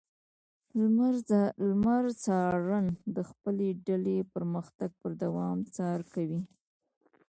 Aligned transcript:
لمری 1.67 2.13
څارن 2.23 2.85
د 3.15 3.17
خپلې 3.29 3.67
ډلې 3.87 4.17
پرمختګ 4.33 4.89
پر 5.01 5.11
دوام 5.23 5.57
څار 5.75 5.99
کوي. 6.13 6.41